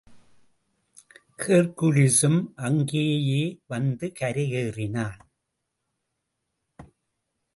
[1.43, 5.19] ஹெர்க்குலிஸும் அங்கேயே வந்து கரையேறினான்.